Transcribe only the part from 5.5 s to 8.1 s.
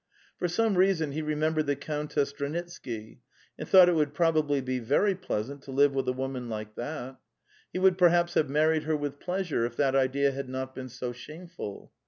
to live with a woman like that; he would